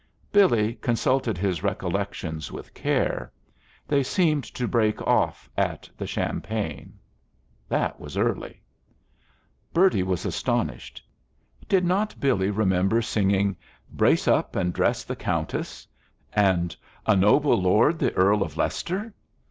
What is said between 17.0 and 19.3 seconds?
"A noble lord the Earl of Leicester"?